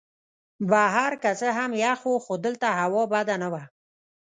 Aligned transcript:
بهر 0.69 1.11
که 1.21 1.31
څه 1.39 1.47
هم 1.57 1.71
یخ 1.83 1.99
وو 2.07 2.23
خو 2.25 2.33
دلته 2.45 2.67
هوا 2.79 3.03
بده 3.13 3.35
نه 3.43 3.47
وه. 3.53 3.63